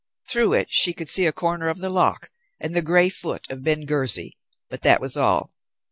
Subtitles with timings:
[0.27, 3.61] Through it she could see a corner of the loch and the grey foot of
[3.61, 5.53] Ben Ghusy, but that was all.